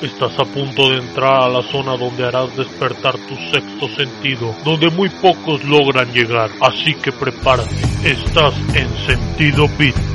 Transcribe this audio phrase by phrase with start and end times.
[0.00, 4.90] Estás a punto de entrar a la zona donde harás despertar tu sexto sentido, donde
[4.90, 7.74] muy pocos logran llegar, así que prepárate.
[8.04, 10.07] Estás en sentido beat.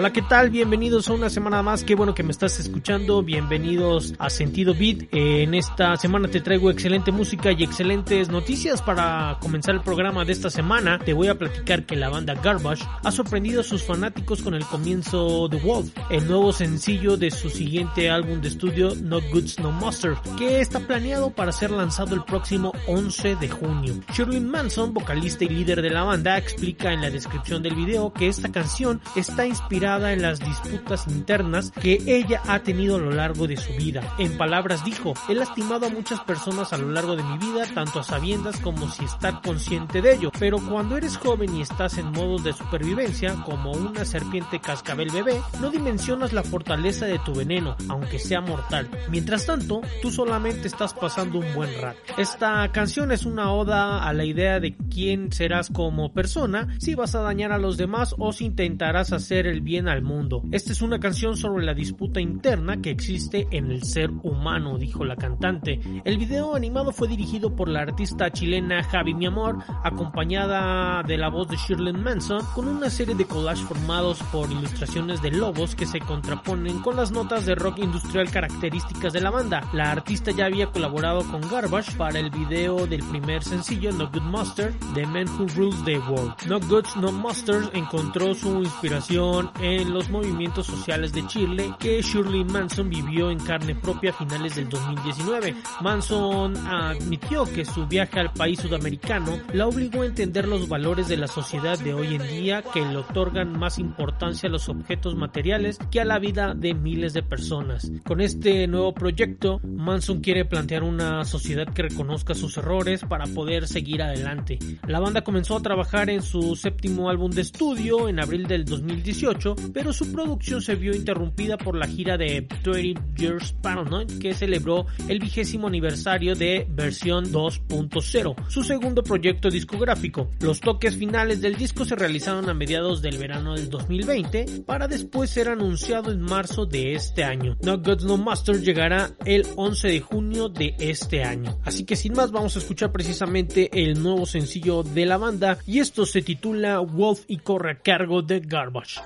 [0.00, 0.48] Hola, ¿qué tal?
[0.48, 1.84] Bienvenidos a una semana más.
[1.84, 3.22] Qué bueno que me estás escuchando.
[3.22, 5.02] Bienvenidos a Sentido Beat.
[5.12, 10.24] Eh, En esta semana te traigo excelente música y excelentes noticias para comenzar el programa
[10.24, 10.98] de esta semana.
[10.98, 14.64] Te voy a platicar que la banda Garbage ha sorprendido a sus fanáticos con el
[14.64, 19.70] comienzo de Wolf, el nuevo sencillo de su siguiente álbum de estudio No Goods No
[19.70, 24.00] Mustard, que está planeado para ser lanzado el próximo 11 de junio.
[24.14, 28.28] Shirley Manson, vocalista y líder de la banda, explica en la descripción del video que
[28.28, 33.48] esta canción está inspirada en las disputas internas que ella ha tenido a lo largo
[33.48, 34.02] de su vida.
[34.18, 37.98] En palabras dijo, he lastimado a muchas personas a lo largo de mi vida, tanto
[37.98, 42.12] a sabiendas como si estar consciente de ello, pero cuando eres joven y estás en
[42.12, 47.76] modos de supervivencia, como una serpiente cascabel bebé, no dimensionas la fortaleza de tu veneno,
[47.88, 48.88] aunque sea mortal.
[49.10, 51.98] Mientras tanto, tú solamente estás pasando un buen rato.
[52.16, 57.16] Esta canción es una oda a la idea de quién serás como persona, si vas
[57.16, 60.42] a dañar a los demás o si intentarás hacer el bien al mundo.
[60.50, 65.04] Esta es una canción sobre la disputa interna que existe en el ser humano, dijo
[65.04, 65.80] la cantante.
[66.04, 71.28] El video animado fue dirigido por la artista chilena Javi Mi Amor, acompañada de la
[71.28, 75.86] voz de Shirley Manson, con una serie de collages formados por ilustraciones de lobos que
[75.86, 79.68] se contraponen con las notas de rock industrial características de la banda.
[79.72, 84.22] La artista ya había colaborado con Garbage para el video del primer sencillo No Good
[84.22, 86.34] Mustard de Men Who Rule the World.
[86.48, 92.44] No Goods No Mustard encontró su inspiración en los movimientos sociales de Chile que Shirley
[92.44, 95.54] Manson vivió en carne propia a finales del 2019.
[95.80, 101.16] Manson admitió que su viaje al país sudamericano la obligó a entender los valores de
[101.16, 105.78] la sociedad de hoy en día que le otorgan más importancia a los objetos materiales
[105.90, 107.90] que a la vida de miles de personas.
[108.04, 113.68] Con este nuevo proyecto, Manson quiere plantear una sociedad que reconozca sus errores para poder
[113.68, 114.58] seguir adelante.
[114.86, 119.54] La banda comenzó a trabajar en su séptimo álbum de estudio en abril del 2018,
[119.72, 124.86] pero su producción se vio interrumpida por la gira de 30 Years Paranoid que celebró
[125.08, 130.30] el vigésimo aniversario de versión 2.0, su segundo proyecto discográfico.
[130.40, 135.30] Los toques finales del disco se realizaron a mediados del verano del 2020 para después
[135.30, 137.56] ser anunciado en marzo de este año.
[137.62, 141.58] No Gods No Master llegará el 11 de junio de este año.
[141.64, 145.78] Así que sin más vamos a escuchar precisamente el nuevo sencillo de la banda y
[145.80, 149.00] esto se titula Wolf y corre a cargo de Garbage.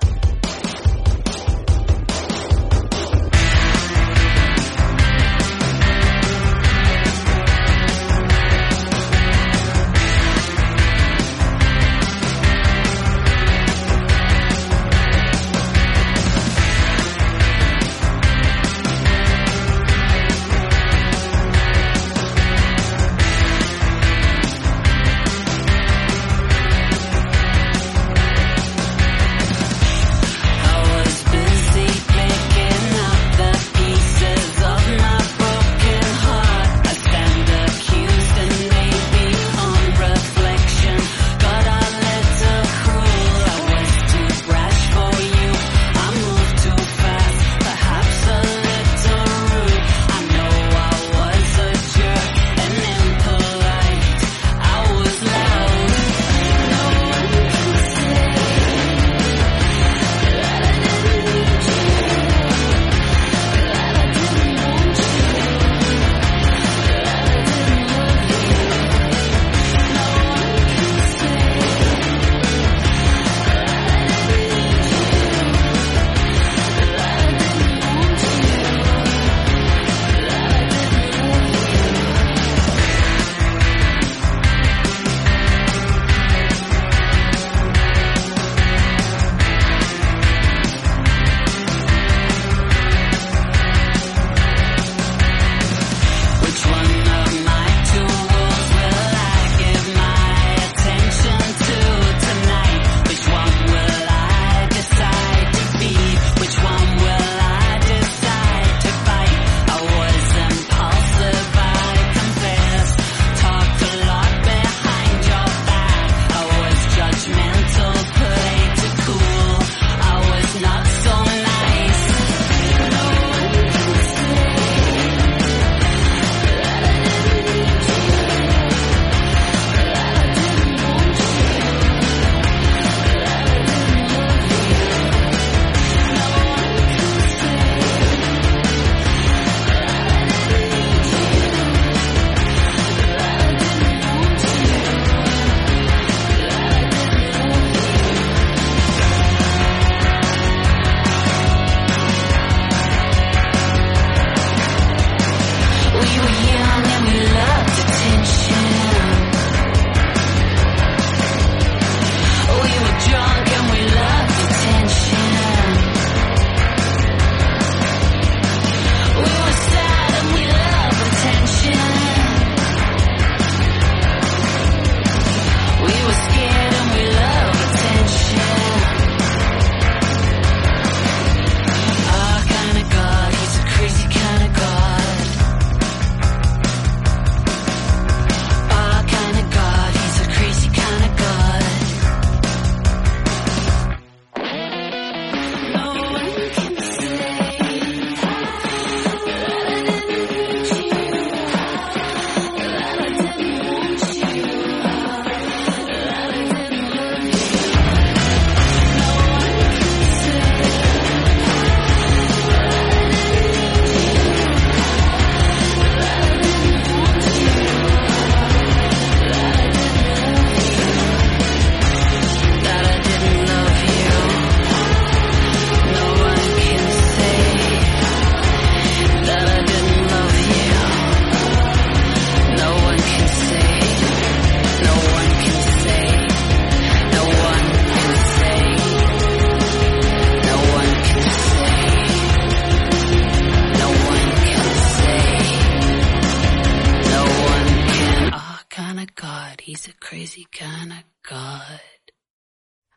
[249.85, 251.79] He's a crazy kind of God.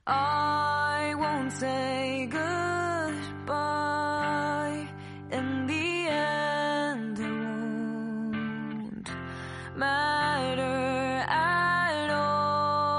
[0.07, 3.59] I won't say goodbye.
[5.31, 9.11] In the end, it won't
[9.77, 12.97] matter at all.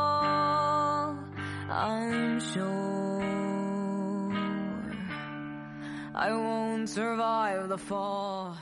[1.72, 3.24] I'm sure
[6.14, 8.56] I won't survive the fall.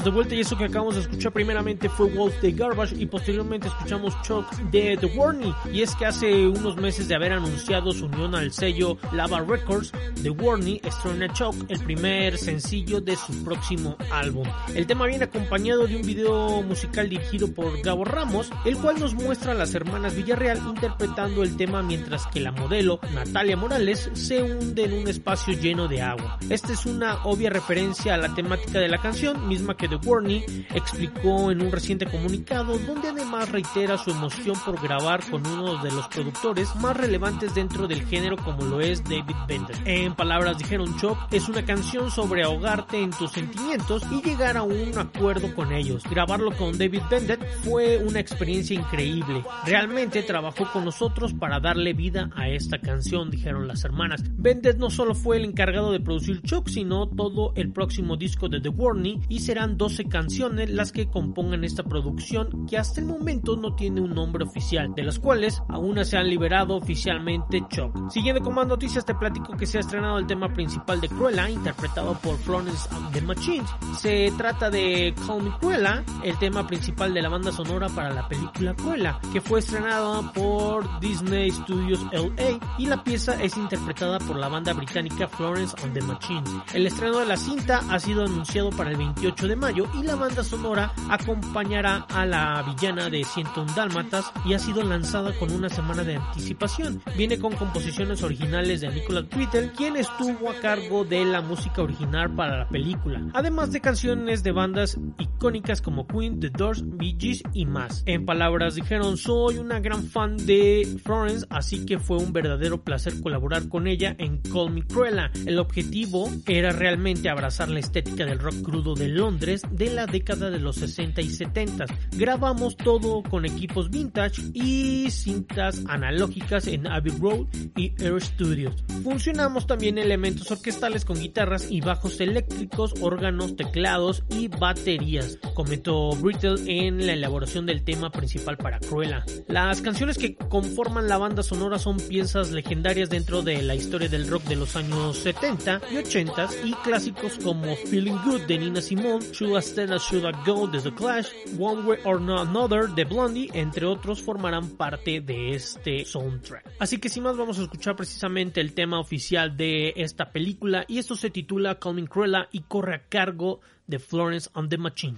[0.00, 3.06] Estamos de vuelta y eso que acabamos de escuchar primeramente fue Wolf the Garbage y
[3.06, 5.54] posteriormente escuchamos Chuck de The Warning.
[5.72, 9.92] Y es que hace unos meses de haber anunciado su unión al sello Lava Records,
[10.22, 14.46] The Warning estrena Chuck, el primer sencillo de su próximo álbum.
[14.74, 19.14] El tema viene acompañado de un video musical dirigido por Gabo Ramos, el cual nos
[19.14, 24.42] muestra a las hermanas Villarreal interpretando el tema mientras que la modelo Natalia Morales se
[24.42, 26.38] hunde en un espacio lleno de agua.
[26.48, 30.66] Esta es una obvia referencia a la temática de la canción, misma que The Warning
[30.72, 35.90] explicó en un reciente comunicado, donde además reitera su emoción por grabar con uno de
[35.90, 39.76] los productores más relevantes dentro del género como lo es David Bender.
[39.84, 44.62] En palabras dijeron Chop, es una canción sobre ahogarte en tus sentimientos y llegar a
[44.62, 46.04] un acuerdo con ellos.
[46.08, 49.44] Grabarlo con David Bender fue una experiencia increíble.
[49.66, 54.22] Realmente trabajó con nosotros para darle vida a esta canción, dijeron las hermanas.
[54.36, 58.60] Bender no solo fue el encargado de producir Chuck, sino todo el próximo disco de
[58.60, 63.56] The Warning y serán 12 canciones las que compongan esta producción que hasta el momento
[63.56, 68.10] no tiene un nombre oficial, de las cuales aún se han liberado oficialmente Chuck.
[68.10, 71.48] Siguiendo con más noticias te platico que se ha estrenado el tema principal de Cruella,
[71.48, 73.64] interpretado por Florence and the Machine.
[73.98, 78.28] Se trata de Call Me Cruella, el tema principal de la banda sonora para la
[78.28, 84.36] película Cruella, que fue estrenada por Disney Studios LA y la pieza es interpretada por
[84.36, 86.44] la banda británica Florence and the Machine.
[86.74, 90.16] El estreno de la cinta ha sido anunciado para el 28 de mayo y la
[90.16, 95.68] banda sonora acompañará a la villana de 101 Dálmatas y ha sido lanzada con una
[95.68, 97.02] semana de anticipación.
[97.16, 102.34] Viene con composiciones originales de Nicolas Whittle, quien estuvo a cargo de la música original
[102.34, 107.42] para la película, además de canciones de bandas icónicas como Queen, The Doors, Bee Gees
[107.52, 108.02] y más.
[108.06, 113.20] En palabras dijeron, soy una gran fan de Florence, así que fue un verdadero placer
[113.20, 115.30] colaborar con ella en Call Me Cruella.
[115.44, 120.50] El objetivo era realmente abrazar la estética del rock crudo de Londres de la década
[120.50, 121.86] de los 60 y 70.
[122.12, 128.84] Grabamos todo con equipos vintage y cintas analógicas en Abbey Road y Air Studios.
[129.02, 136.56] Funcionamos también elementos orquestales con guitarras y bajos eléctricos, órganos, teclados y baterías, comentó Brittle
[136.66, 139.24] en la elaboración del tema principal para Cruella.
[139.48, 144.28] Las canciones que conforman la banda sonora son piezas legendarias dentro de la historia del
[144.28, 149.24] rock de los años 70 y 80 y clásicos como Feeling Good de Nina Simone,
[149.40, 153.04] Should I Stand or Should I Go de The Clash, One Way or Another de
[153.04, 156.74] Blondie, entre otros formarán parte de este soundtrack.
[156.78, 160.98] Así que sin más vamos a escuchar precisamente el tema oficial de esta película y
[160.98, 165.16] esto se titula Calming Cruella y corre a cargo de Florence and the Machine.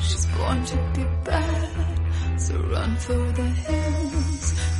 [0.00, 4.05] She's born to be bad, so run for the.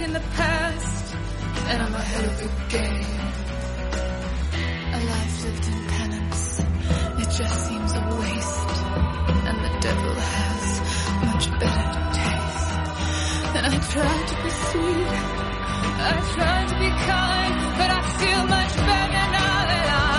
[0.00, 1.14] in the past,
[1.70, 3.20] and I'm ahead of the game.
[4.96, 6.60] A life lived in penance,
[7.22, 8.70] it just seems a waste,
[9.48, 10.64] and the devil has
[11.28, 12.70] much better taste.
[13.56, 15.10] And I try to be sweet.
[16.00, 20.17] I try to be kind, but I feel much better now that I'm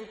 [0.00, 0.08] nine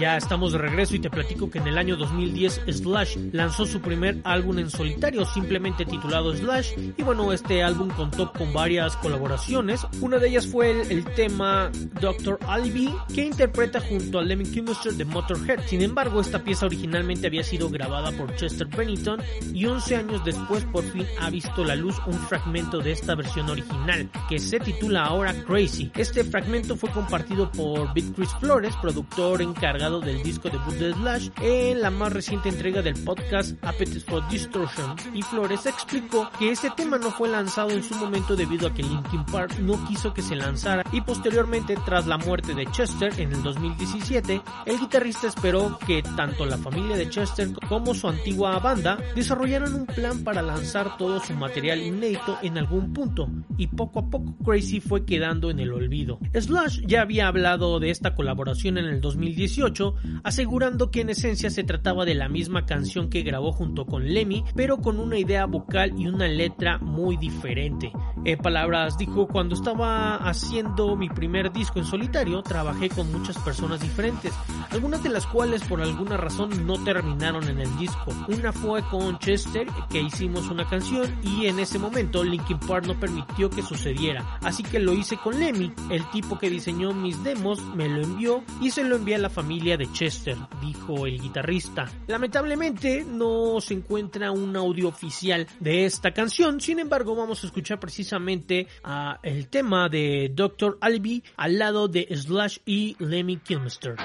[0.00, 3.80] Ya estamos de regreso y te platico que en el año 2010 Slash lanzó su
[3.80, 9.86] primer álbum en solitario simplemente titulado Slash y bueno este álbum contó con varias colaboraciones
[10.00, 12.38] una de ellas fue el, tema Dr.
[12.46, 17.42] Alibi que interpreta junto a Lemmy Kilmister de Motorhead sin embargo esta pieza originalmente había
[17.42, 19.20] sido grabada por Chester Bennington
[19.52, 23.50] y 11 años después por fin ha visto la luz un fragmento de esta versión
[23.50, 29.42] original que se titula ahora Crazy este fragmento fue compartido por Big Chris Flores productor
[29.42, 34.26] encargado del disco debut de Slash en la más reciente entrega del podcast Appetite for
[34.28, 38.74] Distortion y Flores explicó que ese tema no fue lanzado en su momento debido a
[38.74, 43.12] que Linkin Park no quiso que se lanzara y posteriormente tras la muerte de Chester
[43.18, 48.58] en el 2017 el guitarrista esperó que tanto la familia de Chester como su antigua
[48.58, 54.00] banda desarrollaran un plan para lanzar todo su material inédito en algún punto y poco
[54.00, 56.18] a poco Crazy fue quedando en el olvido.
[56.34, 59.94] Slash ya había hablado de esta la colaboración en el 2018,
[60.24, 64.44] asegurando que en esencia se trataba de la misma canción que grabó junto con Lemmy,
[64.54, 67.92] pero con una idea vocal y una letra muy diferente.
[68.24, 73.80] En palabras dijo, cuando estaba haciendo mi primer disco en solitario, trabajé con muchas personas
[73.80, 74.32] diferentes,
[74.70, 78.12] algunas de las cuales por alguna razón no terminaron en el disco.
[78.28, 82.98] Una fue con Chester, que hicimos una canción y en ese momento Linkin Park no
[82.98, 87.60] permitió que sucediera, así que lo hice con Lemmy, el tipo que diseñó mis demos
[87.88, 91.90] lo envió y se lo envié a la familia de Chester, dijo el guitarrista.
[92.06, 97.78] Lamentablemente no se encuentra un audio oficial de esta canción, sin embargo vamos a escuchar
[97.80, 98.66] precisamente
[99.22, 100.78] el tema de Dr.
[100.80, 103.96] Albi al lado de Slash y Lemmy Kilmister.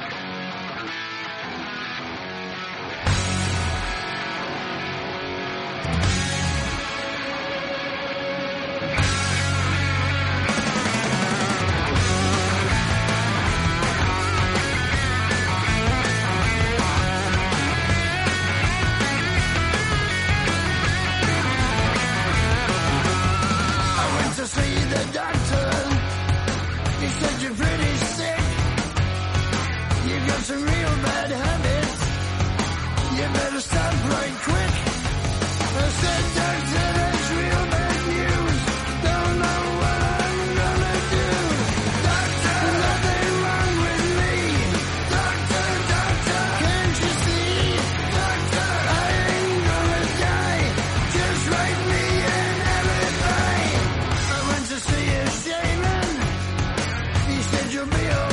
[57.77, 58.26] He said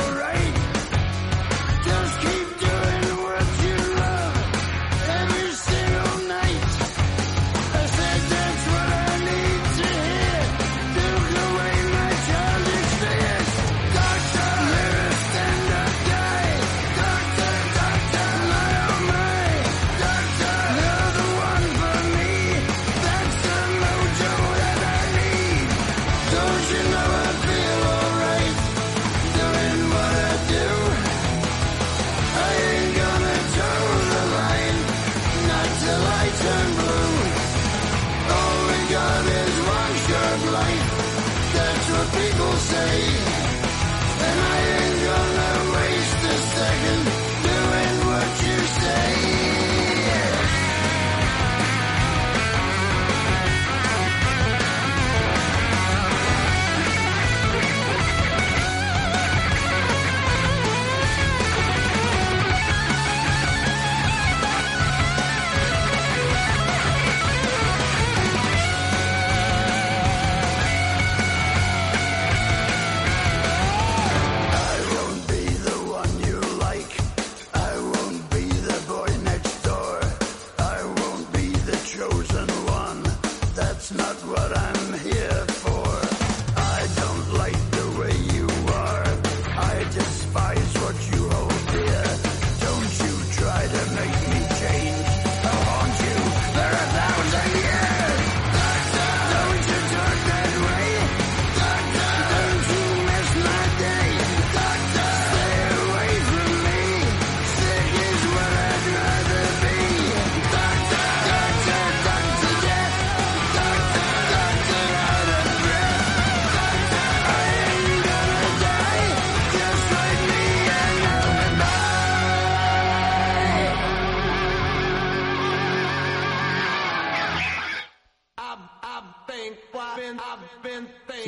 [84.77, 86.14] I'm here for.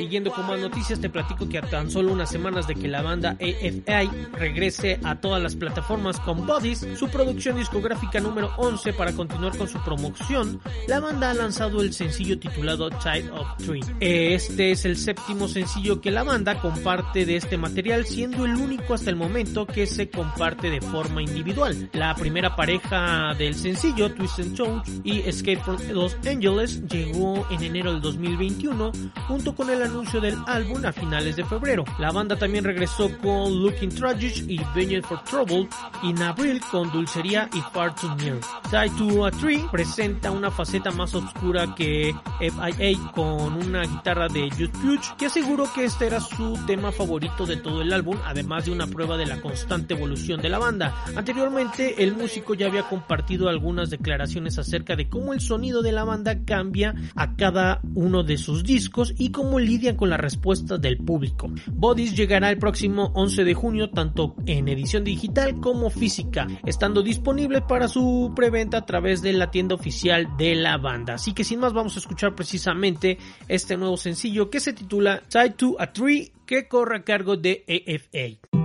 [0.08, 3.02] Siguiendo con más noticias, te platico que a tan solo unas semanas de que la
[3.02, 9.12] banda AFI regrese a todas las plataformas con Bodies, su producción discográfica número 11 para
[9.12, 13.82] continuar con su promoción, la banda ha lanzado el sencillo titulado Tide of Three.
[14.00, 18.94] Este es el séptimo sencillo que la banda comparte de este material, siendo el único
[18.94, 21.90] hasta el momento que se comparte de forma individual.
[21.92, 27.62] La primera pareja del sencillo, Twist and Tones y Escape from Los Angeles, llegó en
[27.62, 28.90] enero del 2021
[29.26, 31.84] junto con el anuncio del álbum a finales de febrero.
[31.98, 35.68] La banda también regresó con Looking Tragic y Vengeance for Trouble
[36.04, 38.38] y en abril con Dulcería y Far Too Near.
[38.70, 44.48] Die to a Tree presenta una faceta más oscura que FIA con una guitarra de
[44.50, 48.66] Jude Puch que aseguró que este era su tema favorito de todo el álbum, además
[48.66, 50.94] de una prueba de la constante evolución de la banda.
[51.16, 56.04] Anteriormente, el músico ya había compartido algunas declaraciones acerca de cómo el sonido de la
[56.04, 60.98] banda cambia a cada uno de sus discos y cómo el con la respuesta del
[60.98, 61.50] público.
[61.72, 67.62] Bodies llegará el próximo 11 de junio tanto en edición digital como física, estando disponible
[67.62, 71.14] para su preventa a través de la tienda oficial de la banda.
[71.14, 75.50] Así que sin más vamos a escuchar precisamente este nuevo sencillo que se titula Side
[75.50, 78.57] to a Tree que corre a cargo de AFA.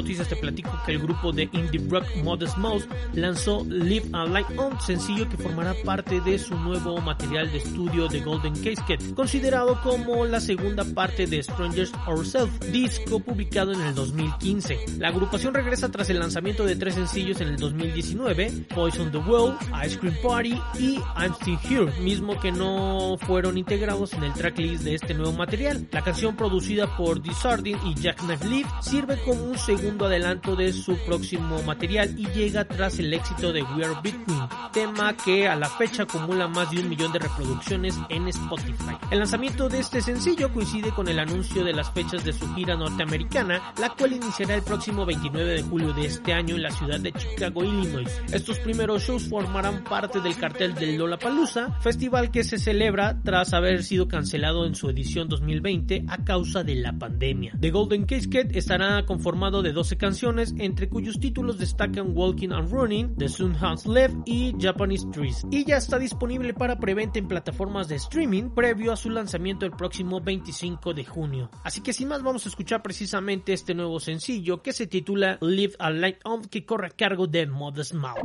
[0.00, 4.46] Noticias te platico que el grupo de indie rock Modest Mouse lanzó Live a Light
[4.56, 9.78] On, sencillo que formará parte de su nuevo material de estudio The Golden Casket, considerado
[9.82, 14.78] como la segunda parte de Strangers Ourselves, disco publicado en el 2015.
[14.98, 19.58] La agrupación regresa tras el lanzamiento de tres sencillos en el 2019, Poison the World,
[19.84, 24.82] Ice Cream Party y I'm Still Here, mismo que no fueron integrados en el tracklist
[24.82, 25.86] de este nuevo material.
[25.90, 30.96] La canción producida por Disardin y Jack Leaf sirve como un segundo adelanto de su
[31.06, 34.40] próximo material y llega tras el éxito de We Are Bitcoin,
[34.72, 38.96] tema que a la fecha acumula más de un millón de reproducciones en Spotify.
[39.10, 42.76] El lanzamiento de este sencillo coincide con el anuncio de las fechas de su gira
[42.76, 47.00] norteamericana, la cual iniciará el próximo 29 de julio de este año en la ciudad
[47.00, 48.10] de Chicago, Illinois.
[48.32, 53.82] Estos primeros shows formarán parte del cartel del Lollapalooza, festival que se celebra tras haber
[53.82, 57.52] sido cancelado en su edición 2020 a causa de la pandemia.
[57.60, 63.16] The Golden Casket estará conformado de 12 canciones, entre cuyos títulos destacan Walking and Running,
[63.16, 65.46] The Sun Has Left y Japanese Trees.
[65.50, 69.72] Y ya está disponible para preventa en plataformas de streaming previo a su lanzamiento el
[69.72, 71.50] próximo 25 de junio.
[71.64, 75.76] Así que sin más vamos a escuchar precisamente este nuevo sencillo que se titula Live
[75.78, 78.20] a Light On que corre a cargo de Modest Mouse.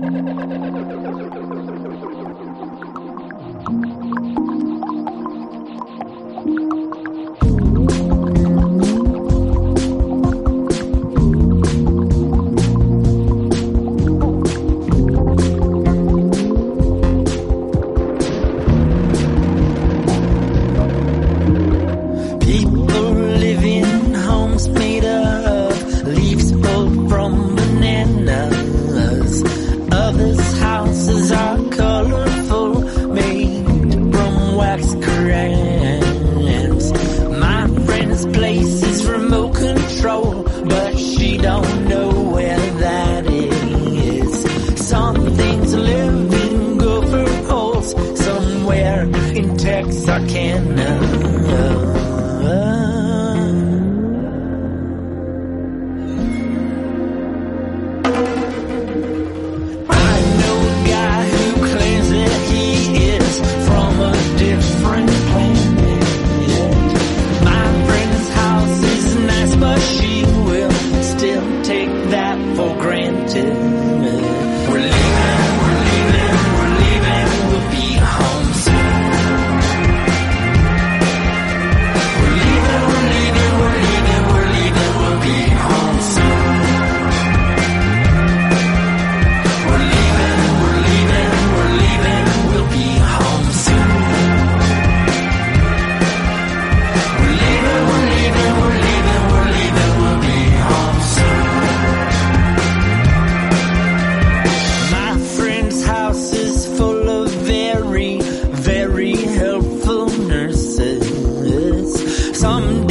[112.46, 112.85] someday.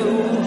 [0.00, 0.40] For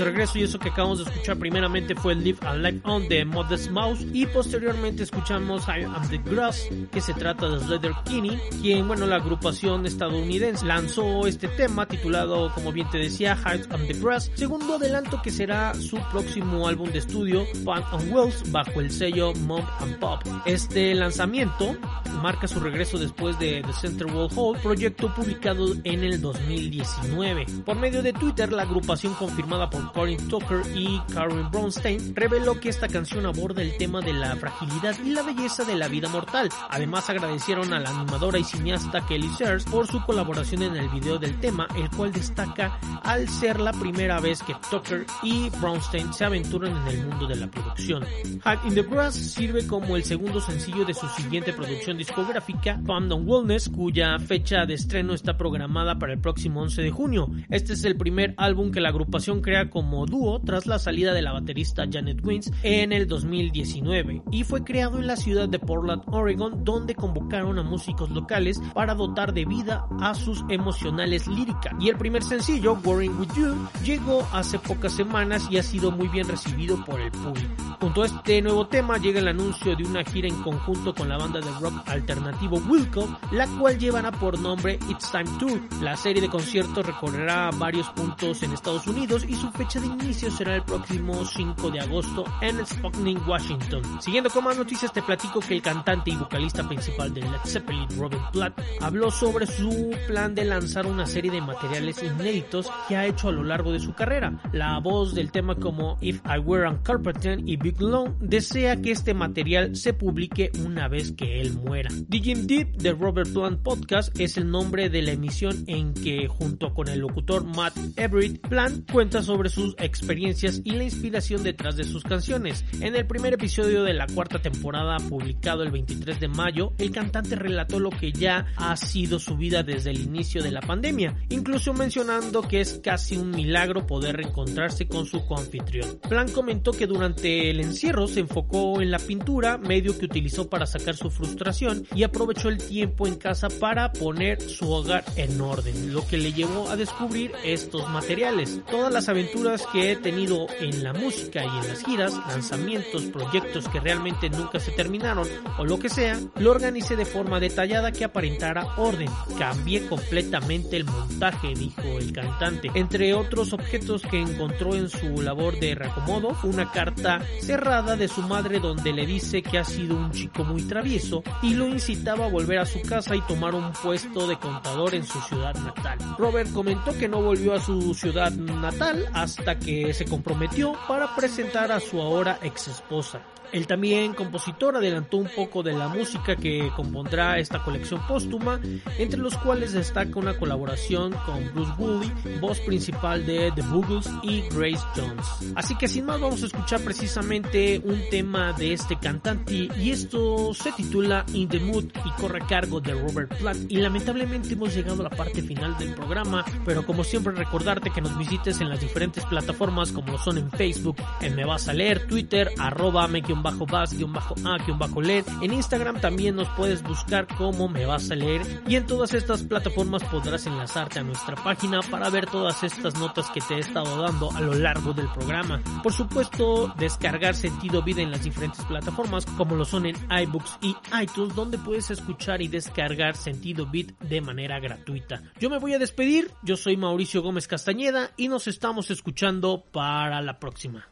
[0.00, 3.24] de regreso y eso que acabamos de escuchar primeramente fue Live and Live On de
[3.26, 8.40] Modest Mouse y posteriormente escuchamos I Am The Grass que se trata de Slater Kinney
[8.62, 13.86] quien bueno la agrupación estadounidense lanzó este tema titulado como bien te decía Heart on
[13.86, 18.80] the Grass segundo adelanto que será su próximo álbum de estudio Fun on Wheels bajo
[18.80, 20.20] el sello Mom and Pop.
[20.46, 21.76] Este lanzamiento
[22.22, 27.46] marca su regreso después de The Center Wall Hall, proyecto publicado en el 2019.
[27.64, 32.68] Por medio de Twitter, la agrupación confirmada por Corin Tucker y Karen Bronstein reveló que
[32.68, 36.48] esta canción aborda el tema de la fragilidad y la belleza de la vida mortal.
[36.68, 41.18] Además agradecieron a la animadora y cineasta Kelly Sears por su colaboración en el video
[41.18, 46.24] del tema, el cual destaca al ser la primera vez que Tucker y Bronstein se
[46.24, 48.04] aventuran en el mundo de la producción.
[48.42, 53.28] Hack in the Grass sirve como el segundo sencillo de su siguiente producción discográfica, Fandom
[53.28, 57.30] Wellness, cuya fecha de estreno está programada para el próximo 11 de junio.
[57.48, 61.22] Este es el primer álbum que la agrupación crea como dúo tras la salida de
[61.22, 66.02] la baterista Janet Wins en el 2019 y fue creado en la ciudad de Portland,
[66.06, 71.72] Oregon, donde convocaron a músicos locales para dotar de vida a sus emocionales líricas.
[71.80, 76.08] Y el primer sencillo, Worrying With You, llegó hace pocas semanas y ha sido muy
[76.08, 77.70] bien recibido por el público.
[77.80, 81.16] Junto a este nuevo tema llega el anuncio de una gira en conjunto con la
[81.16, 85.60] banda de rock alternativo Wilco, la cual llevará por nombre It's Time Tour.
[85.80, 90.30] La serie de conciertos recorrerá varios puntos en Estados Unidos y su fecha de inicio
[90.30, 93.82] será el próximo 5 de agosto en Spokane, Washington.
[94.00, 97.86] Siguiendo con más noticias te platico que el cantante y vocalista principal de Led Zeppelin,
[97.98, 103.04] Robert Platt, habló sobre su plan de lanzar una serie de materiales inéditos que ha
[103.04, 104.40] hecho a lo largo de su carrera.
[104.52, 108.92] La voz del tema como If I Were on Carpenter y Big Long desea que
[108.92, 111.90] este material se publique una vez que él muera.
[112.08, 116.72] Digim Deep de Robert Plant Podcast es el nombre de la emisión en que junto
[116.72, 121.84] con el locutor Matt Everett Plant cuenta sobre sus experiencias y la inspiración detrás de
[121.84, 122.64] sus canciones.
[122.80, 127.36] En el primer episodio de la cuarta temporada publicado el 23 de mayo, el cantante
[127.36, 131.74] relató lo que ya ha sido su vida desde el inicio de la pandemia, incluso
[131.74, 135.98] mencionando que es casi un milagro poder reencontrarse con su coanfitrión.
[136.08, 140.66] Plant comentó que durante el encierro se enfocó en la pintura, medio que utilizó para
[140.66, 145.92] sacar su frustración y aprovechó el tiempo en casa para poner su hogar en orden,
[145.92, 148.60] lo que le llevó a descubrir estos materiales.
[148.70, 149.39] Todas las aventuras
[149.72, 154.60] que he tenido en la música y en las giras, lanzamientos, proyectos que realmente nunca
[154.60, 155.26] se terminaron
[155.58, 159.08] o lo que sea, lo organicé de forma detallada que aparentara orden.
[159.38, 162.70] Cambié completamente el montaje, dijo el cantante.
[162.74, 168.20] Entre otros objetos que encontró en su labor de reacomodo, una carta cerrada de su
[168.22, 172.28] madre donde le dice que ha sido un chico muy travieso y lo incitaba a
[172.28, 175.98] volver a su casa y tomar un puesto de contador en su ciudad natal.
[176.18, 181.72] Robert comentó que no volvió a su ciudad natal hasta que se comprometió para presentar
[181.72, 183.20] a su ahora ex esposa.
[183.52, 188.60] El también compositor adelantó un poco de la música que compondrá esta colección póstuma,
[188.98, 194.42] entre los cuales destaca una colaboración con Bruce Woolley, voz principal de The Boogles y
[194.42, 195.54] Grace Jones.
[195.56, 200.54] Así que sin más vamos a escuchar precisamente un tema de este cantante y esto
[200.54, 204.74] se titula In the Mood y corre a cargo de Robert Plant y lamentablemente hemos
[204.74, 208.68] llegado a la parte final del programa, pero como siempre recordarte que nos visites en
[208.68, 213.08] las diferentes plataformas como lo son en Facebook, en Me Vas a Leer, Twitter, arroba
[213.40, 217.86] me bajo vas bajo a bajo leer en Instagram también nos puedes buscar como me
[217.86, 218.42] vas a leer.
[218.68, 223.30] Y en todas estas plataformas podrás enlazarte a nuestra página para ver todas estas notas
[223.30, 225.60] que te he estado dando a lo largo del programa.
[225.82, 230.76] Por supuesto descargar sentido vida en las diferentes plataformas como lo son en iBooks y
[231.00, 235.22] iTunes donde puedes escuchar y descargar sentido bit de manera gratuita.
[235.38, 236.30] Yo me voy a despedir.
[236.42, 240.86] Yo soy Mauricio Gómez Castañeda y nos estamos escuchando para la próxima